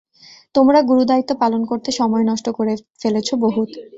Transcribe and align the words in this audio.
তোমরা 0.55 0.79
গুরুদায়িত্ব 0.89 1.31
পালন 1.41 1.61
করতে 1.65 1.89
সময় 1.91 2.23
নষ্ট 2.29 2.47
করে 2.57 2.73
ফেলেছ 3.01 3.29
বহুত। 3.43 3.69